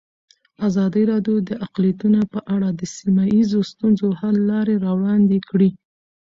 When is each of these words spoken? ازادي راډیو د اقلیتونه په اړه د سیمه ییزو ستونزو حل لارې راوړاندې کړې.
ازادي 0.67 1.03
راډیو 1.11 1.37
د 1.49 1.51
اقلیتونه 1.65 2.19
په 2.33 2.39
اړه 2.55 2.69
د 2.79 2.81
سیمه 2.95 3.23
ییزو 3.35 3.59
ستونزو 3.71 4.07
حل 4.19 4.35
لارې 4.51 4.75
راوړاندې 4.85 5.37
کړې. 5.49 5.69